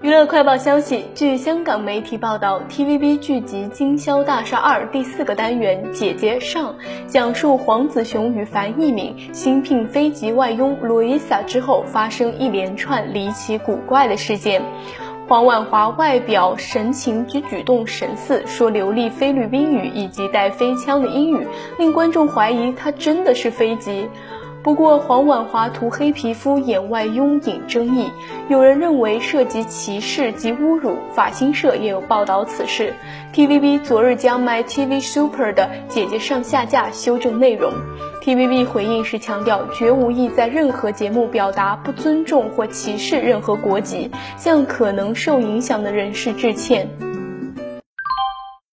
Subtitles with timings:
[0.00, 6.72] 娱乐快报消息：据香港媒体报道，TVB 剧集《经销大厦二》第四个单元《姐姐上》，
[7.08, 14.62] 讲述黄子雄与樊一敏新聘飞机外佣路易莎之后，发生一连串离奇古怪的事件。
[15.26, 21.44] 黄婉华外表神情及举动神似，说流利菲律宾语以及带飞腔的英语，
[21.76, 24.08] 令观众怀疑她真的是飞机。
[24.62, 28.10] 不过，黄婉华涂黑皮肤眼外拥引争议，
[28.48, 30.96] 有人认为涉及歧视及侮辱。
[31.14, 32.92] 法新社也有报道此事。
[33.32, 37.72] TVB 昨日将 My TV Super 的姐姐上下架，修正内容。
[38.22, 46.88] TVB 回应时强调，绝无意在任何节目表达不尊重或歧视任何国籍，向可能受影响的人士致歉。